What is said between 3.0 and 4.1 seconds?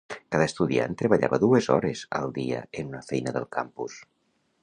feina del campus.